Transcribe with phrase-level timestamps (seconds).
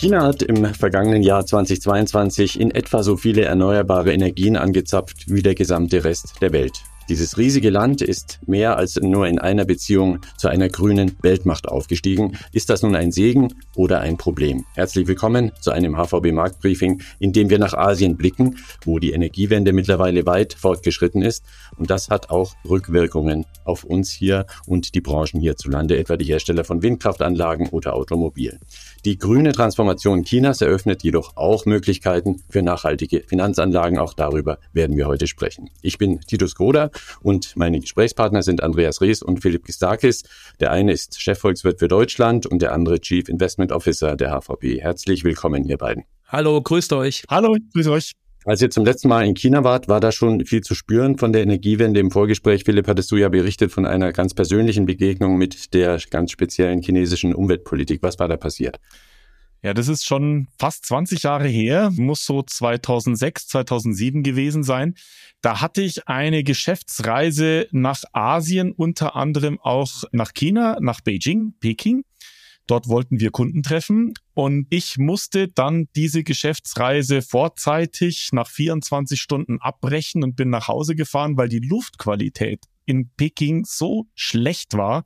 [0.00, 5.54] China hat im vergangenen Jahr 2022 in etwa so viele erneuerbare Energien angezapft wie der
[5.54, 6.80] gesamte Rest der Welt.
[7.10, 12.38] Dieses riesige Land ist mehr als nur in einer Beziehung zu einer grünen Weltmacht aufgestiegen.
[12.52, 14.64] Ist das nun ein Segen oder ein Problem?
[14.76, 19.72] Herzlich willkommen zu einem HVB Marktbriefing, in dem wir nach Asien blicken, wo die Energiewende
[19.72, 21.44] mittlerweile weit fortgeschritten ist.
[21.76, 26.62] Und das hat auch Rückwirkungen auf uns hier und die Branchen hierzulande, etwa die Hersteller
[26.62, 28.60] von Windkraftanlagen oder Automobilen.
[29.04, 33.98] Die grüne Transformation Chinas eröffnet jedoch auch Möglichkeiten für nachhaltige Finanzanlagen.
[33.98, 35.70] Auch darüber werden wir heute sprechen.
[35.82, 40.22] Ich bin Titus Groder und meine Gesprächspartner sind Andreas Rees und Philipp Gistakis.
[40.60, 44.80] Der eine ist Chefvolkswirt für Deutschland und der andere Chief Investment Officer der HVB.
[44.80, 46.04] Herzlich willkommen, ihr beiden.
[46.28, 47.24] Hallo, grüßt euch.
[47.28, 48.12] Hallo, grüß euch.
[48.46, 51.32] Als ihr zum letzten Mal in China wart, war da schon viel zu spüren von
[51.32, 52.00] der Energiewende.
[52.00, 56.30] Im Vorgespräch, Philipp, hattest du ja berichtet von einer ganz persönlichen Begegnung mit der ganz
[56.30, 58.02] speziellen chinesischen Umweltpolitik.
[58.02, 58.78] Was war da passiert?
[59.62, 64.94] Ja, das ist schon fast 20 Jahre her, muss so 2006, 2007 gewesen sein.
[65.42, 72.04] Da hatte ich eine Geschäftsreise nach Asien, unter anderem auch nach China, nach Beijing, Peking.
[72.66, 79.58] Dort wollten wir Kunden treffen und ich musste dann diese Geschäftsreise vorzeitig nach 24 Stunden
[79.60, 82.60] abbrechen und bin nach Hause gefahren, weil die Luftqualität
[82.90, 85.04] in Peking so schlecht war.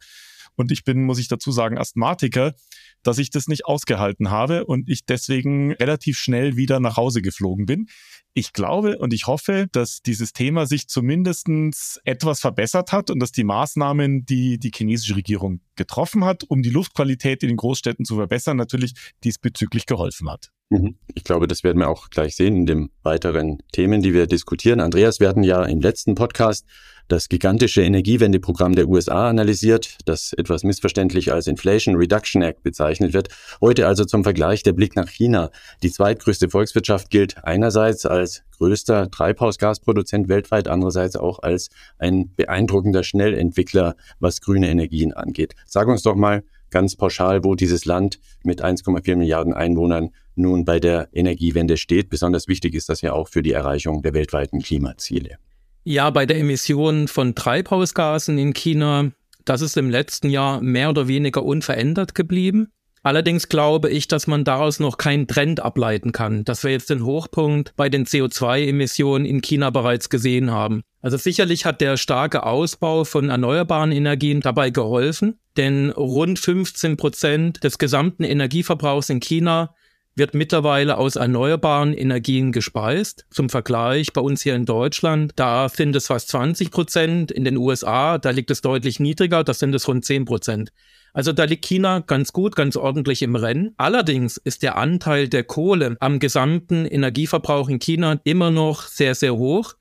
[0.56, 2.54] Und ich bin, muss ich dazu sagen, Asthmatiker,
[3.02, 7.66] dass ich das nicht ausgehalten habe und ich deswegen relativ schnell wieder nach Hause geflogen
[7.66, 7.86] bin.
[8.32, 13.30] Ich glaube und ich hoffe, dass dieses Thema sich zumindestens etwas verbessert hat und dass
[13.30, 18.16] die Maßnahmen, die die chinesische Regierung getroffen hat, um die Luftqualität in den Großstädten zu
[18.16, 20.53] verbessern, natürlich diesbezüglich geholfen hat.
[20.70, 20.96] Mhm.
[21.14, 24.80] Ich glaube, das werden wir auch gleich sehen in den weiteren Themen, die wir diskutieren.
[24.80, 26.66] Andreas, wir hatten ja im letzten Podcast
[27.08, 33.28] das gigantische Energiewendeprogramm der USA analysiert, das etwas missverständlich als Inflation Reduction Act bezeichnet wird.
[33.60, 35.50] Heute also zum Vergleich der Blick nach China.
[35.82, 41.68] Die zweitgrößte Volkswirtschaft gilt einerseits als größter Treibhausgasproduzent weltweit, andererseits auch als
[41.98, 45.54] ein beeindruckender Schnellentwickler, was grüne Energien angeht.
[45.66, 46.42] Sag uns doch mal
[46.74, 52.10] ganz pauschal, wo dieses Land mit 1,4 Milliarden Einwohnern nun bei der Energiewende steht.
[52.10, 55.38] Besonders wichtig ist das ja auch für die Erreichung der weltweiten Klimaziele.
[55.84, 59.12] Ja, bei der Emission von Treibhausgasen in China,
[59.44, 62.68] das ist im letzten Jahr mehr oder weniger unverändert geblieben.
[63.04, 67.04] Allerdings glaube ich, dass man daraus noch keinen Trend ableiten kann, dass wir jetzt den
[67.04, 70.82] Hochpunkt bei den CO2-Emissionen in China bereits gesehen haben.
[71.04, 77.62] Also sicherlich hat der starke Ausbau von erneuerbaren Energien dabei geholfen, denn rund 15 Prozent
[77.62, 79.74] des gesamten Energieverbrauchs in China
[80.14, 83.26] wird mittlerweile aus erneuerbaren Energien gespeist.
[83.30, 87.30] Zum Vergleich bei uns hier in Deutschland, da sind es fast 20 Prozent.
[87.30, 90.72] In den USA, da liegt es deutlich niedriger, das sind es rund 10 Prozent.
[91.12, 93.74] Also da liegt China ganz gut, ganz ordentlich im Rennen.
[93.76, 99.36] Allerdings ist der Anteil der Kohle am gesamten Energieverbrauch in China immer noch sehr, sehr
[99.36, 99.74] hoch.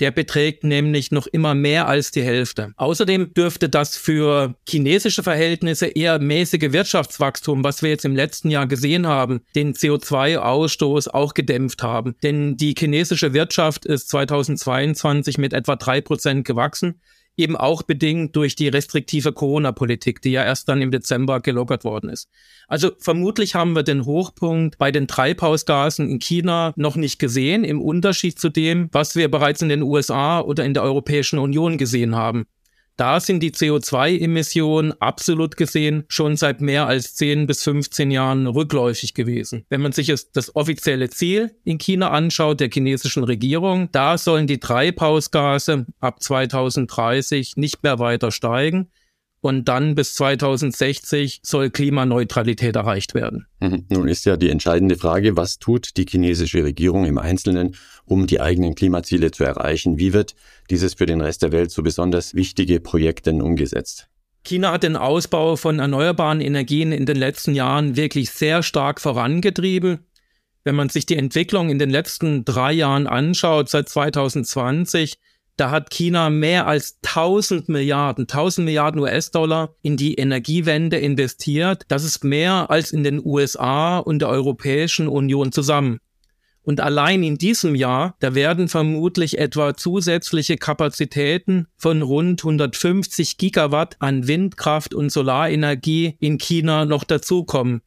[0.00, 2.72] Der beträgt nämlich noch immer mehr als die Hälfte.
[2.76, 8.66] Außerdem dürfte das für chinesische Verhältnisse eher mäßige Wirtschaftswachstum, was wir jetzt im letzten Jahr
[8.66, 12.16] gesehen haben, den CO2-Ausstoß auch gedämpft haben.
[12.22, 17.00] Denn die chinesische Wirtschaft ist 2022 mit etwa drei Prozent gewachsen
[17.36, 22.10] eben auch bedingt durch die restriktive Corona-Politik, die ja erst dann im Dezember gelockert worden
[22.10, 22.28] ist.
[22.68, 27.80] Also vermutlich haben wir den Hochpunkt bei den Treibhausgasen in China noch nicht gesehen, im
[27.80, 32.14] Unterschied zu dem, was wir bereits in den USA oder in der Europäischen Union gesehen
[32.14, 32.46] haben.
[33.00, 39.14] Da sind die CO2-Emissionen absolut gesehen schon seit mehr als 10 bis 15 Jahren rückläufig
[39.14, 39.64] gewesen.
[39.70, 44.60] Wenn man sich das offizielle Ziel in China anschaut, der chinesischen Regierung, da sollen die
[44.60, 48.90] Treibhausgase ab 2030 nicht mehr weiter steigen
[49.40, 53.46] und dann bis 2060 soll Klimaneutralität erreicht werden.
[53.60, 53.86] Mhm.
[53.88, 58.40] Nun ist ja die entscheidende Frage, was tut die chinesische Regierung im Einzelnen, um die
[58.40, 59.98] eigenen Klimaziele zu erreichen?
[59.98, 60.34] Wie wird
[60.68, 64.08] dieses für den Rest der Welt so besonders wichtige Projekt denn umgesetzt?
[64.44, 70.00] China hat den Ausbau von erneuerbaren Energien in den letzten Jahren wirklich sehr stark vorangetrieben.
[70.64, 75.18] Wenn man sich die Entwicklung in den letzten drei Jahren anschaut, seit 2020,
[75.60, 81.84] da hat China mehr als 1000 Milliarden, 1000 Milliarden US-Dollar in die Energiewende investiert.
[81.88, 85.98] Das ist mehr als in den USA und der Europäischen Union zusammen.
[86.62, 93.96] Und allein in diesem Jahr, da werden vermutlich etwa zusätzliche Kapazitäten von rund 150 Gigawatt
[93.98, 97.82] an Windkraft und Solarenergie in China noch dazukommen.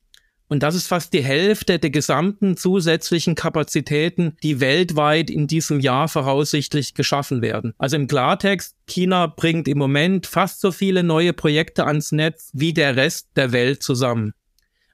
[0.53, 6.07] Und das ist fast die Hälfte der gesamten zusätzlichen Kapazitäten, die weltweit in diesem Jahr
[6.07, 7.73] voraussichtlich geschaffen werden.
[7.79, 12.71] Also im Klartext, China bringt im Moment fast so viele neue Projekte ans Netz wie
[12.71, 14.33] der Rest der Welt zusammen.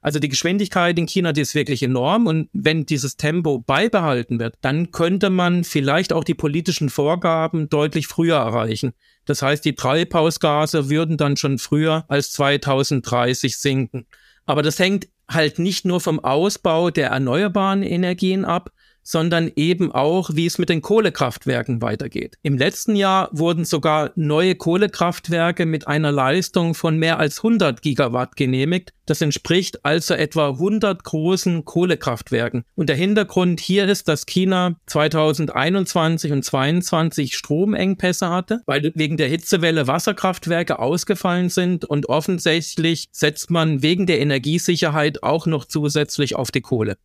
[0.00, 2.26] Also die Geschwindigkeit in China, die ist wirklich enorm.
[2.26, 8.06] Und wenn dieses Tempo beibehalten wird, dann könnte man vielleicht auch die politischen Vorgaben deutlich
[8.06, 8.94] früher erreichen.
[9.26, 14.06] Das heißt, die Treibhausgase würden dann schon früher als 2030 sinken.
[14.46, 18.70] Aber das hängt halt nicht nur vom Ausbau der erneuerbaren Energien ab,
[19.02, 22.36] sondern eben auch, wie es mit den Kohlekraftwerken weitergeht.
[22.42, 28.36] Im letzten Jahr wurden sogar neue Kohlekraftwerke mit einer Leistung von mehr als 100 Gigawatt
[28.36, 28.92] genehmigt.
[29.06, 32.62] Das entspricht also etwa 100 großen Kohlekraftwerken.
[32.76, 39.28] Und der Hintergrund hier ist, dass China 2021 und 2022 Stromengpässe hatte, weil wegen der
[39.28, 46.50] Hitzewelle Wasserkraftwerke ausgefallen sind und offensichtlich setzt man wegen der Energiesicherheit auch noch zusätzlich auf
[46.50, 46.96] die Kohle.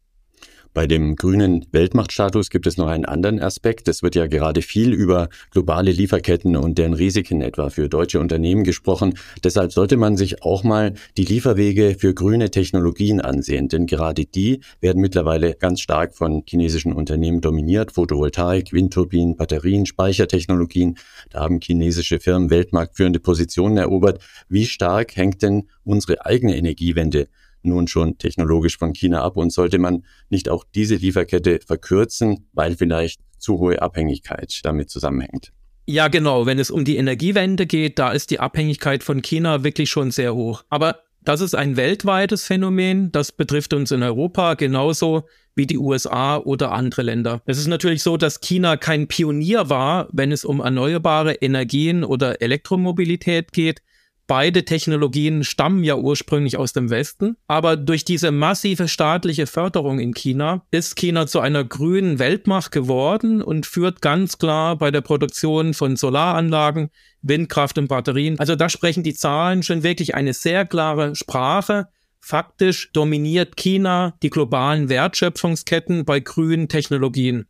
[0.75, 3.87] Bei dem grünen Weltmachtstatus gibt es noch einen anderen Aspekt.
[3.87, 8.65] Es wird ja gerade viel über globale Lieferketten und deren Risiken etwa für deutsche Unternehmen
[8.65, 9.17] gesprochen.
[9.41, 14.59] Deshalb sollte man sich auch mal die Lieferwege für grüne Technologien ansehen, denn gerade die
[14.81, 17.93] werden mittlerweile ganz stark von chinesischen Unternehmen dominiert.
[17.93, 20.97] Photovoltaik, Windturbinen, Batterien, Speichertechnologien.
[21.29, 24.19] Da haben chinesische Firmen weltmarktführende Positionen erobert.
[24.49, 27.29] Wie stark hängt denn unsere eigene Energiewende
[27.65, 32.75] nun schon technologisch von China ab und sollte man nicht auch diese Lieferkette verkürzen, weil
[32.75, 35.51] vielleicht zu hohe Abhängigkeit damit zusammenhängt?
[35.87, 36.45] Ja, genau.
[36.45, 40.33] Wenn es um die Energiewende geht, da ist die Abhängigkeit von China wirklich schon sehr
[40.33, 40.63] hoch.
[40.69, 43.11] Aber das ist ein weltweites Phänomen.
[43.11, 45.25] Das betrifft uns in Europa genauso
[45.55, 47.41] wie die USA oder andere Länder.
[47.45, 52.41] Es ist natürlich so, dass China kein Pionier war, wenn es um erneuerbare Energien oder
[52.41, 53.81] Elektromobilität geht.
[54.27, 60.15] Beide Technologien stammen ja ursprünglich aus dem Westen, aber durch diese massive staatliche Förderung in
[60.15, 65.75] China ist China zu einer grünen Weltmacht geworden und führt ganz klar bei der Produktion
[65.75, 66.89] von Solaranlagen,
[67.21, 68.39] Windkraft und Batterien.
[68.39, 71.87] Also da sprechen die Zahlen schon wirklich eine sehr klare Sprache.
[72.19, 77.45] Faktisch dominiert China die globalen Wertschöpfungsketten bei grünen Technologien.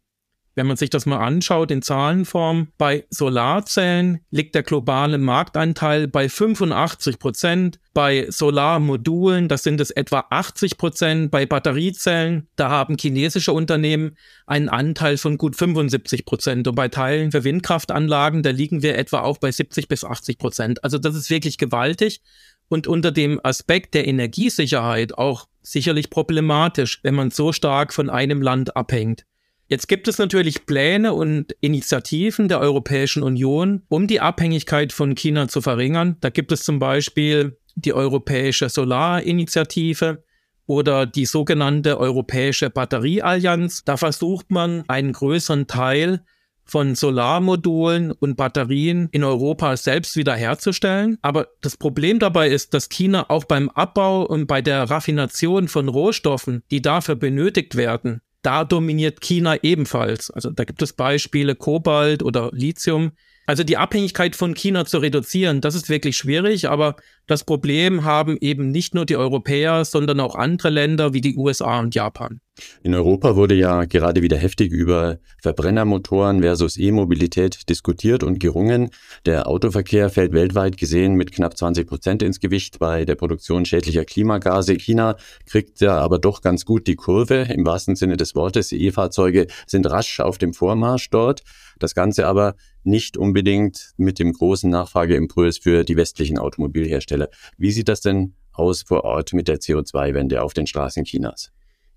[0.56, 6.30] Wenn man sich das mal anschaut in Zahlenform, bei Solarzellen liegt der globale Marktanteil bei
[6.30, 13.52] 85 Prozent, bei Solarmodulen, das sind es etwa 80 Prozent, bei Batteriezellen, da haben chinesische
[13.52, 14.16] Unternehmen
[14.48, 19.22] einen Anteil von gut 75 Prozent und bei Teilen für Windkraftanlagen, da liegen wir etwa
[19.22, 20.84] auch bei 70 bis 80 Prozent.
[20.86, 22.22] Also das ist wirklich gewaltig
[22.70, 28.42] und unter dem Aspekt der Energiesicherheit auch sicherlich problematisch, wenn man so stark von einem
[28.42, 29.26] Land abhängt.
[29.68, 35.48] Jetzt gibt es natürlich Pläne und Initiativen der Europäischen Union, um die Abhängigkeit von China
[35.48, 36.18] zu verringern.
[36.22, 40.24] Da gibt es zum Beispiel die Europäische Solarinitiative
[40.68, 43.84] oder die sogenannte Europäische Batterieallianz.
[43.84, 46.24] Da versucht man einen größeren Teil
[46.64, 51.18] von Solarmodulen und Batterien in Europa selbst wiederherzustellen.
[51.22, 55.88] Aber das Problem dabei ist, dass China auch beim Abbau und bei der Raffination von
[55.88, 60.30] Rohstoffen, die dafür benötigt werden, da dominiert China ebenfalls.
[60.30, 63.12] Also da gibt es Beispiele Kobalt oder Lithium.
[63.48, 66.96] Also die Abhängigkeit von China zu reduzieren, das ist wirklich schwierig, aber
[67.28, 71.80] das Problem haben eben nicht nur die Europäer, sondern auch andere Länder wie die USA
[71.80, 72.42] und Japan.
[72.84, 78.92] In Europa wurde ja gerade wieder heftig über Verbrennermotoren versus E-Mobilität diskutiert und gerungen.
[79.26, 84.06] Der Autoverkehr fällt weltweit gesehen mit knapp 20 Prozent ins Gewicht bei der Produktion schädlicher
[84.06, 84.76] Klimagase.
[84.76, 88.72] China kriegt ja aber doch ganz gut die Kurve im wahrsten Sinne des Wortes.
[88.72, 91.42] E-Fahrzeuge sind rasch auf dem Vormarsch dort.
[91.80, 97.30] Das Ganze aber nicht unbedingt mit dem großen Nachfrageimpuls für die westlichen Automobilhersteller.
[97.58, 101.52] Wie sieht das denn aus vor Ort mit der CO2-Wende auf den Straßen Chinas?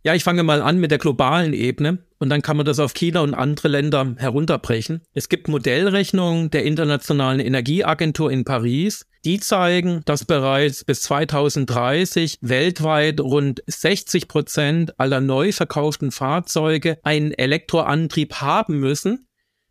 [0.05, 2.95] Ja, ich fange mal an mit der globalen Ebene und dann kann man das auf
[2.95, 5.03] China und andere Länder herunterbrechen.
[5.13, 13.21] Es gibt Modellrechnungen der Internationalen Energieagentur in Paris, die zeigen, dass bereits bis 2030 weltweit
[13.21, 19.27] rund 60 Prozent aller neu verkauften Fahrzeuge einen Elektroantrieb haben müssen.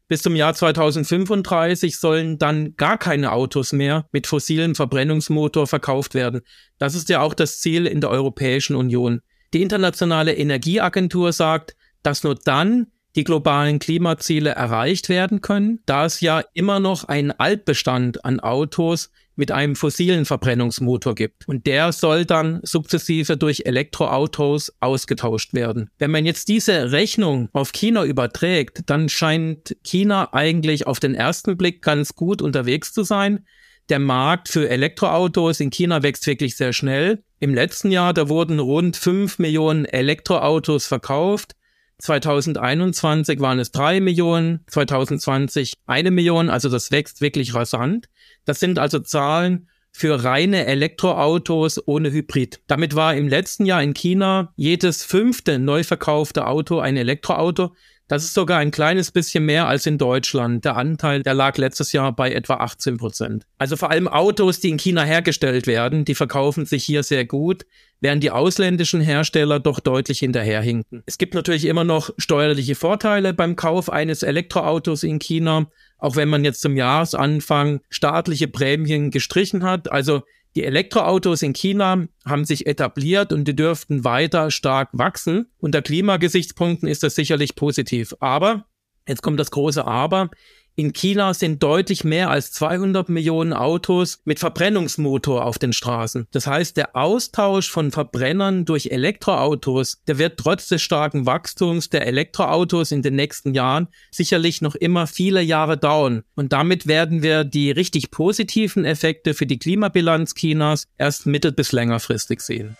[0.10, 6.42] Bis zum Jahr 2035 sollen dann gar keine Autos mehr mit fossilem Verbrennungsmotor verkauft werden.
[6.78, 9.22] Das ist ja auch das Ziel in der Europäischen Union.
[9.54, 16.22] Die Internationale Energieagentur sagt, dass nur dann die globalen Klimaziele erreicht werden können, da es
[16.22, 21.48] ja immer noch einen Altbestand an Autos mit einem fossilen Verbrennungsmotor gibt.
[21.48, 25.90] Und der soll dann sukzessive durch Elektroautos ausgetauscht werden.
[26.00, 31.56] Wenn man jetzt diese Rechnung auf China überträgt, dann scheint China eigentlich auf den ersten
[31.56, 33.46] Blick ganz gut unterwegs zu sein.
[33.90, 37.24] Der Markt für Elektroautos in China wächst wirklich sehr schnell.
[37.40, 41.56] Im letzten Jahr, da wurden rund 5 Millionen Elektroautos verkauft.
[42.00, 48.10] 2021 waren es 3 Millionen, 2020 eine Million, also das wächst wirklich rasant.
[48.44, 52.60] Das sind also Zahlen für reine Elektroautos ohne Hybrid.
[52.68, 57.74] Damit war im letzten Jahr in China jedes fünfte neu verkaufte Auto ein Elektroauto.
[58.08, 60.64] Das ist sogar ein kleines bisschen mehr als in Deutschland.
[60.64, 63.46] Der Anteil, der lag letztes Jahr bei etwa 18 Prozent.
[63.58, 67.66] Also vor allem Autos, die in China hergestellt werden, die verkaufen sich hier sehr gut,
[68.00, 71.04] während die ausländischen Hersteller doch deutlich hinterherhinken.
[71.06, 76.30] Es gibt natürlich immer noch steuerliche Vorteile beim Kauf eines Elektroautos in China, auch wenn
[76.30, 79.92] man jetzt zum Jahresanfang staatliche Prämien gestrichen hat.
[79.92, 80.22] Also
[80.58, 85.52] die Elektroautos in China haben sich etabliert und die dürften weiter stark wachsen.
[85.60, 88.16] Unter Klimagesichtspunkten ist das sicherlich positiv.
[88.22, 88.66] Aber,
[89.08, 90.32] jetzt kommt das große Aber,
[90.80, 96.28] in China sind deutlich mehr als 200 Millionen Autos mit Verbrennungsmotor auf den Straßen.
[96.32, 102.06] Das heißt, der Austausch von Verbrennern durch Elektroautos, der wird trotz des starken Wachstums der
[102.06, 106.22] Elektroautos in den nächsten Jahren sicherlich noch immer viele Jahre dauern.
[106.36, 111.72] Und damit werden wir die richtig positiven Effekte für die Klimabilanz Chinas erst mittel- bis
[111.72, 112.78] längerfristig sehen.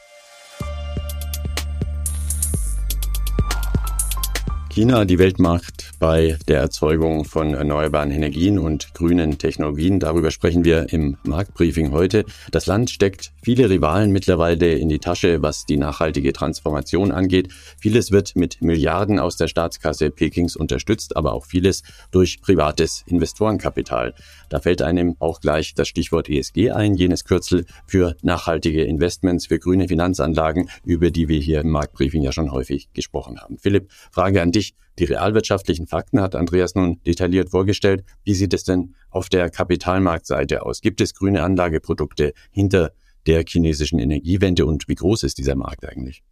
[4.78, 10.00] China die Weltmacht bei der Erzeugung von erneuerbaren Energien und grünen Technologien.
[10.00, 12.26] Darüber sprechen wir im Marktbriefing heute.
[12.52, 17.52] Das Land steckt viele Rivalen mittlerweile in die Tasche, was die nachhaltige Transformation angeht.
[17.80, 21.82] Vieles wird mit Milliarden aus der Staatskasse Pekings unterstützt, aber auch vieles
[22.12, 24.14] durch privates Investorenkapital.
[24.50, 29.58] Da fällt einem auch gleich das Stichwort ESG ein, jenes Kürzel für nachhaltige Investments, für
[29.58, 33.58] grüne Finanzanlagen, über die wir hier im Marktbriefing ja schon häufig gesprochen haben.
[33.58, 34.67] Philipp, Frage an dich.
[35.00, 38.04] Die realwirtschaftlichen Fakten hat Andreas nun detailliert vorgestellt.
[38.24, 40.82] Wie sieht es denn auf der Kapitalmarktseite aus?
[40.82, 42.92] Gibt es grüne Anlageprodukte hinter
[43.28, 46.24] der chinesischen Energiewende und wie groß ist dieser Markt eigentlich?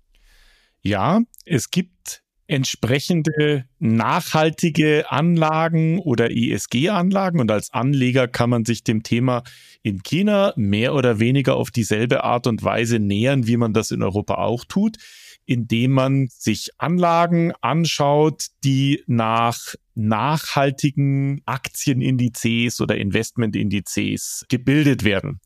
[0.82, 7.40] Ja, es gibt entsprechende nachhaltige Anlagen oder ESG-Anlagen.
[7.40, 9.44] Und als Anleger kann man sich dem Thema
[9.82, 14.04] in China mehr oder weniger auf dieselbe Art und Weise nähern, wie man das in
[14.04, 14.98] Europa auch tut
[15.46, 25.40] indem man sich Anlagen anschaut, die nach nachhaltigen Aktienindizes oder Investmentindizes gebildet werden.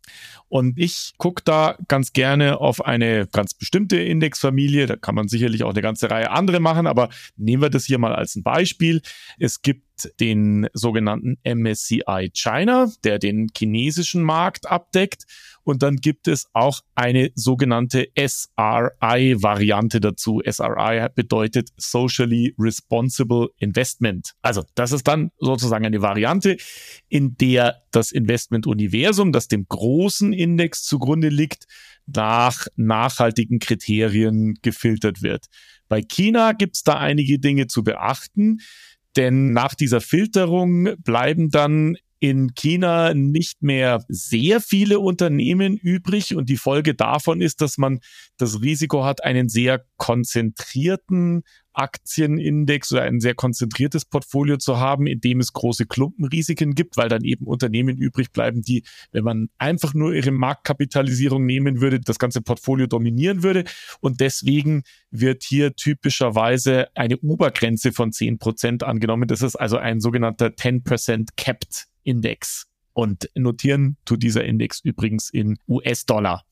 [0.48, 4.88] Und ich gucke da ganz gerne auf eine ganz bestimmte Indexfamilie.
[4.88, 8.00] Da kann man sicherlich auch eine ganze Reihe andere machen, aber nehmen wir das hier
[8.00, 9.01] mal als ein Beispiel.
[9.38, 9.84] Es gibt
[10.20, 15.25] den sogenannten MSCI China, der den chinesischen Markt abdeckt.
[15.63, 20.41] Und dann gibt es auch eine sogenannte SRI-Variante dazu.
[20.44, 24.34] SRI bedeutet Socially Responsible Investment.
[24.41, 26.58] Also das ist dann sozusagen eine Variante,
[27.08, 31.65] in der das Investmentuniversum, das dem großen Index zugrunde liegt,
[32.08, 35.46] nach nachhaltigen Kriterien gefiltert wird.
[35.88, 38.60] Bei China gibt es da einige Dinge zu beachten.
[39.16, 46.36] Denn nach dieser Filterung bleiben dann in China nicht mehr sehr viele Unternehmen übrig.
[46.36, 48.00] Und die Folge davon ist, dass man
[48.38, 51.44] das Risiko hat, einen sehr konzentrierten
[51.80, 57.10] Aktienindex oder ein sehr konzentriertes Portfolio zu haben, in dem es große Klumpenrisiken gibt, weil
[57.10, 62.20] dann eben Unternehmen übrig bleiben, die, wenn man einfach nur ihre Marktkapitalisierung nehmen würde, das
[62.20, 63.64] ganze Portfolio dominieren würde.
[64.02, 69.28] Und deswegen wird hier typischerweise eine Obergrenze von 10 Prozent angenommen.
[69.28, 72.68] Das ist also ein sogenannter 10% Capped Index.
[72.94, 76.44] Und notieren tut dieser Index übrigens in US-Dollar.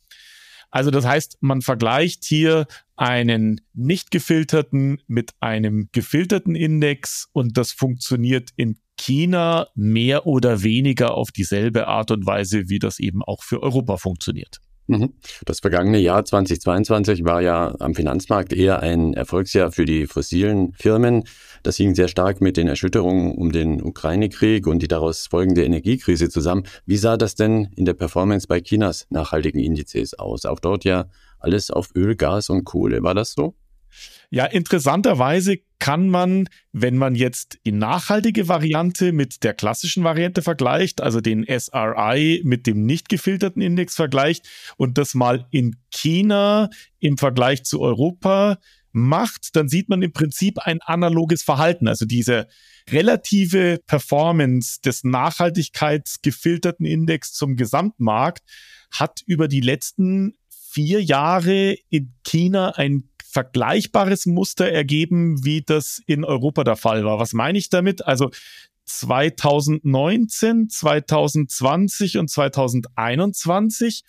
[0.69, 7.71] Also das heißt, man vergleicht hier einen nicht gefilterten mit einem gefilterten Index und das
[7.71, 13.43] funktioniert in China mehr oder weniger auf dieselbe Art und Weise, wie das eben auch
[13.43, 14.59] für Europa funktioniert.
[14.87, 15.13] Mhm.
[15.45, 21.25] Das vergangene Jahr 2022 war ja am Finanzmarkt eher ein Erfolgsjahr für die fossilen Firmen.
[21.63, 26.29] Das hing sehr stark mit den Erschütterungen um den Ukraine-Krieg und die daraus folgende Energiekrise
[26.29, 26.63] zusammen.
[26.85, 30.45] Wie sah das denn in der Performance bei Chinas nachhaltigen Indizes aus?
[30.45, 31.05] Auch dort ja
[31.39, 33.03] alles auf Öl, Gas und Kohle.
[33.03, 33.55] War das so?
[34.29, 41.01] Ja, interessanterweise kann man, wenn man jetzt die nachhaltige Variante mit der klassischen Variante vergleicht,
[41.01, 47.17] also den SRI mit dem nicht gefilterten Index vergleicht und das mal in China im
[47.17, 48.57] Vergleich zu Europa
[48.91, 51.87] macht, dann sieht man im Prinzip ein analoges Verhalten.
[51.87, 52.47] Also diese
[52.89, 58.43] relative Performance des nachhaltigkeitsgefilterten Index zum Gesamtmarkt
[58.91, 66.23] hat über die letzten vier Jahre in China ein vergleichbares Muster ergeben, wie das in
[66.23, 67.19] Europa der Fall war.
[67.19, 68.03] Was meine ich damit?
[68.07, 68.31] Also
[68.85, 74.01] 2019, 2020 und 2021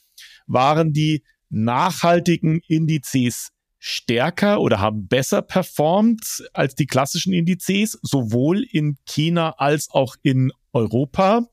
[0.46, 8.96] waren die nachhaltigen Indizes stärker oder haben besser performt als die klassischen Indizes, sowohl in
[9.04, 11.46] China als auch in Europa.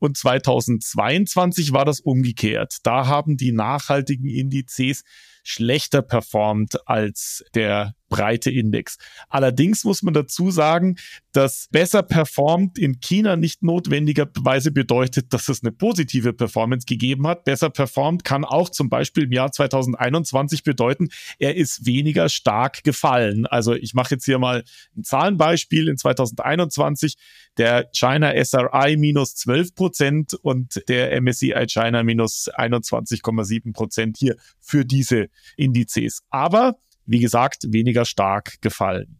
[0.00, 2.78] Und 2022 war das umgekehrt.
[2.82, 5.04] Da haben die nachhaltigen Indizes
[5.42, 8.98] schlechter performt als der breite Index.
[9.30, 10.96] Allerdings muss man dazu sagen,
[11.32, 17.44] dass besser performt in China nicht notwendigerweise bedeutet, dass es eine positive Performance gegeben hat.
[17.44, 23.46] Besser performt kann auch zum Beispiel im Jahr 2021 bedeuten, er ist weniger stark gefallen.
[23.46, 24.64] Also ich mache jetzt hier mal
[24.96, 25.88] ein Zahlenbeispiel.
[25.88, 27.16] In 2021
[27.56, 34.84] der China SRI minus 12 Prozent und der MSCI China minus 21,7 Prozent hier für
[34.84, 36.22] diese Indizes.
[36.30, 36.76] Aber
[37.10, 39.18] wie gesagt, weniger stark gefallen.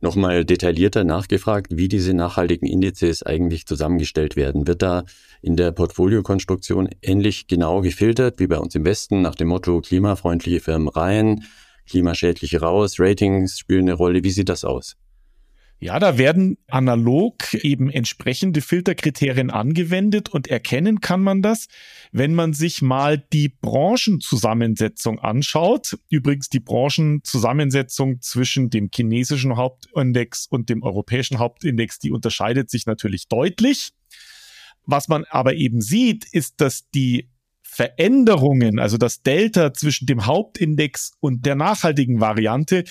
[0.00, 4.66] Nochmal detaillierter nachgefragt, wie diese nachhaltigen Indizes eigentlich zusammengestellt werden.
[4.66, 5.04] Wird da
[5.42, 10.60] in der Portfoliokonstruktion ähnlich genau gefiltert wie bei uns im Westen nach dem Motto klimafreundliche
[10.60, 11.44] Firmen rein,
[11.88, 14.22] klimaschädliche raus, Ratings spielen eine Rolle.
[14.22, 14.96] Wie sieht das aus?
[15.84, 21.66] Ja, da werden analog eben entsprechende Filterkriterien angewendet und erkennen kann man das,
[22.10, 25.98] wenn man sich mal die Branchenzusammensetzung anschaut.
[26.08, 33.28] Übrigens die Branchenzusammensetzung zwischen dem chinesischen Hauptindex und dem europäischen Hauptindex, die unterscheidet sich natürlich
[33.28, 33.90] deutlich.
[34.86, 37.28] Was man aber eben sieht, ist, dass die
[37.60, 42.84] Veränderungen, also das Delta zwischen dem Hauptindex und der nachhaltigen Variante,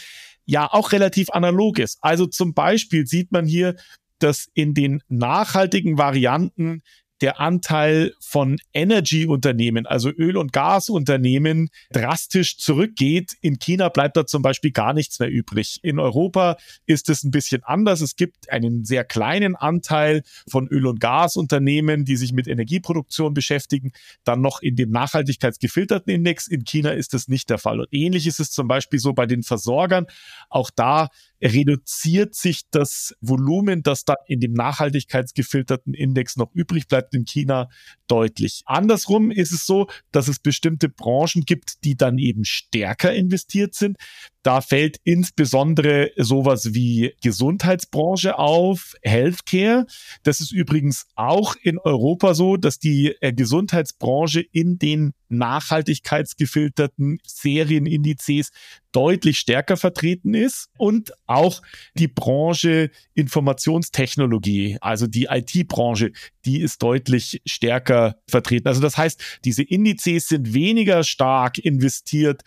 [0.45, 1.97] ja auch relativ analog ist.
[2.01, 3.75] Also zum Beispiel sieht man hier,
[4.19, 6.81] dass in den nachhaltigen Varianten
[7.23, 13.31] der Anteil von Energy-Unternehmen, also Öl- und Gasunternehmen, drastisch zurückgeht.
[13.39, 15.79] In China bleibt da zum Beispiel gar nichts mehr übrig.
[15.83, 18.01] In Europa ist es ein bisschen anders.
[18.01, 23.93] Es gibt einen sehr kleinen Anteil von Öl- und Gasunternehmen, die sich mit Energieproduktion beschäftigen,
[24.25, 26.49] dann noch in dem nachhaltigkeitsgefilterten Index.
[26.49, 27.79] In China ist das nicht der Fall.
[27.79, 30.07] Und ähnlich ist es zum Beispiel so bei den Versorgern.
[30.49, 31.07] Auch da
[31.43, 37.69] reduziert sich das Volumen, das dann in dem nachhaltigkeitsgefilterten Index noch übrig bleibt in China,
[38.07, 38.63] deutlich.
[38.65, 43.97] Andersrum ist es so, dass es bestimmte Branchen gibt, die dann eben stärker investiert sind.
[44.43, 49.85] Da fällt insbesondere sowas wie Gesundheitsbranche auf, Healthcare.
[50.23, 58.51] Das ist übrigens auch in Europa so, dass die äh, Gesundheitsbranche in den nachhaltigkeitsgefilterten Serienindizes
[58.91, 61.61] deutlich stärker vertreten ist und auch
[61.95, 66.11] die Branche Informationstechnologie, also die IT-Branche,
[66.45, 68.67] die ist deutlich stärker vertreten.
[68.67, 72.43] Also das heißt, diese Indizes sind weniger stark investiert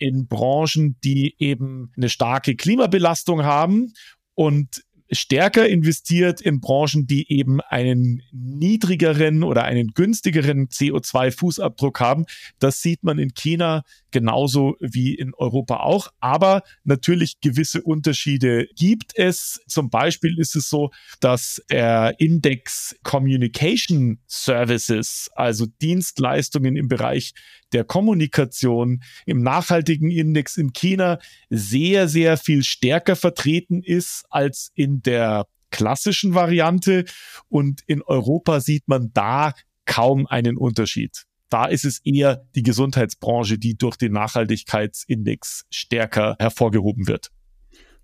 [0.00, 3.92] in Branchen, die eben eine starke Klimabelastung haben
[4.34, 4.82] und
[5.12, 12.26] stärker investiert in Branchen, die eben einen niedrigeren oder einen günstigeren CO2-Fußabdruck haben.
[12.58, 16.08] Das sieht man in China genauso wie in Europa auch.
[16.20, 19.60] Aber natürlich gewisse Unterschiede gibt es.
[19.66, 27.32] Zum Beispiel ist es so, dass der Index Communication Services, also Dienstleistungen im Bereich
[27.72, 35.02] der Kommunikation im nachhaltigen Index in China sehr, sehr viel stärker vertreten ist als in
[35.02, 37.04] der klassischen Variante.
[37.48, 39.54] Und in Europa sieht man da
[39.86, 41.24] kaum einen Unterschied.
[41.48, 47.30] Da ist es eher die Gesundheitsbranche, die durch den Nachhaltigkeitsindex stärker hervorgehoben wird.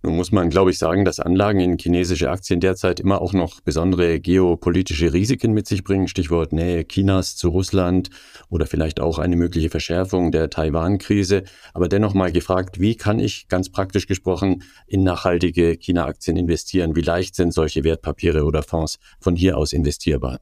[0.06, 3.60] Nun muss man, glaube ich, sagen, dass Anlagen in chinesische Aktien derzeit immer auch noch
[3.60, 6.06] besondere geopolitische Risiken mit sich bringen.
[6.06, 8.10] Stichwort Nähe Chinas zu Russland
[8.48, 11.42] oder vielleicht auch eine mögliche Verschärfung der Taiwan-Krise.
[11.74, 16.94] Aber dennoch mal gefragt, wie kann ich ganz praktisch gesprochen in nachhaltige China-Aktien investieren?
[16.94, 20.38] Wie leicht sind solche Wertpapiere oder Fonds von hier aus investierbar?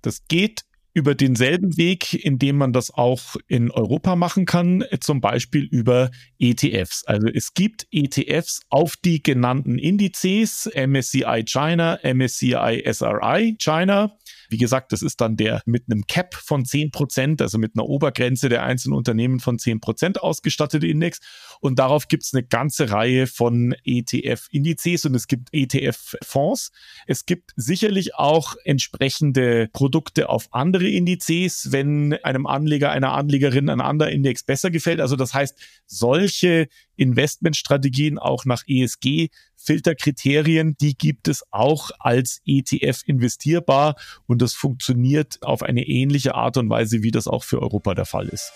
[0.00, 0.62] Das geht
[0.94, 6.10] über denselben Weg, in dem man das auch in Europa machen kann, zum Beispiel über
[6.38, 7.04] ETFs.
[7.04, 14.16] Also es gibt ETFs auf die genannten Indizes, MSCI China, MSCI SRI China.
[14.54, 17.88] Wie gesagt, das ist dann der mit einem Cap von 10 Prozent, also mit einer
[17.88, 21.18] Obergrenze der einzelnen Unternehmen von 10 Prozent ausgestattete Index.
[21.58, 26.70] Und darauf gibt es eine ganze Reihe von ETF-Indizes und es gibt ETF-Fonds.
[27.08, 33.80] Es gibt sicherlich auch entsprechende Produkte auf andere Indizes, wenn einem Anleger, einer Anlegerin ein
[33.80, 35.00] anderer Index besser gefällt.
[35.00, 43.96] Also das heißt, solche Investmentstrategien auch nach ESG-Filterkriterien, die gibt es auch als ETF investierbar
[44.26, 48.06] und das funktioniert auf eine ähnliche Art und Weise, wie das auch für Europa der
[48.06, 48.52] Fall ist.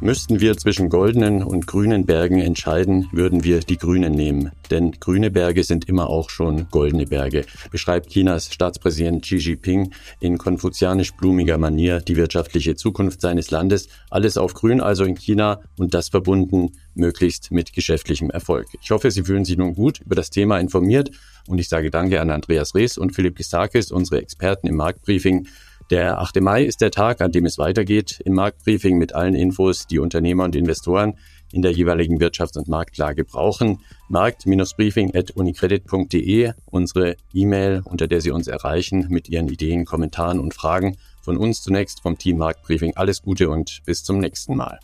[0.00, 4.52] Müssten wir zwischen goldenen und grünen Bergen entscheiden, würden wir die grünen nehmen.
[4.70, 10.38] Denn grüne Berge sind immer auch schon goldene Berge, beschreibt Chinas Staatspräsident Xi Jinping in
[10.38, 13.88] konfuzianisch-blumiger Manier die wirtschaftliche Zukunft seines Landes.
[14.08, 18.68] Alles auf grün also in China und das verbunden möglichst mit geschäftlichem Erfolg.
[18.80, 21.10] Ich hoffe, Sie fühlen sich nun gut über das Thema informiert
[21.48, 25.48] und ich sage danke an Andreas Rees und Philipp Gistakis, unsere Experten im Marktbriefing.
[25.90, 26.42] Der 8.
[26.42, 30.44] Mai ist der Tag, an dem es weitergeht im Marktbriefing mit allen Infos, die Unternehmer
[30.44, 31.14] und Investoren
[31.50, 33.78] in der jeweiligen Wirtschafts- und Marktlage brauchen.
[34.10, 40.98] Markt-briefing.unicredit.de, unsere E-Mail, unter der Sie uns erreichen mit Ihren Ideen, Kommentaren und Fragen.
[41.22, 44.78] Von uns zunächst vom Team Marktbriefing alles Gute und bis zum nächsten Mal.